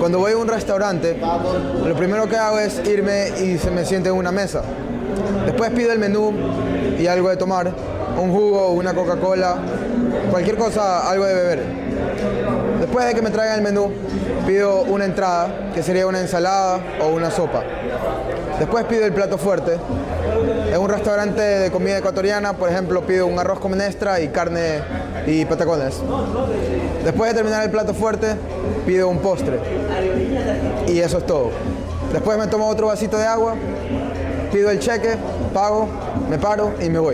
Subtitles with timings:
[0.00, 1.20] Cuando voy a un restaurante,
[1.84, 4.62] lo primero que hago es irme y se me siente en una mesa.
[5.44, 6.32] Después pido el menú
[6.98, 7.70] y algo de tomar,
[8.18, 9.56] un jugo, una Coca-Cola,
[10.30, 11.62] cualquier cosa, algo de beber.
[12.80, 13.92] Después de que me traigan el menú,
[14.46, 17.62] pido una entrada, que sería una ensalada o una sopa.
[18.60, 19.78] Después pido el plato fuerte.
[20.70, 24.82] En un restaurante de comida ecuatoriana, por ejemplo, pido un arroz con menestra y carne
[25.26, 25.94] y patacones.
[27.02, 28.36] Después de terminar el plato fuerte,
[28.84, 29.58] pido un postre.
[30.86, 31.52] Y eso es todo.
[32.12, 33.54] Después me tomo otro vasito de agua,
[34.52, 35.16] pido el cheque,
[35.54, 35.88] pago,
[36.28, 37.08] me paro y me voy.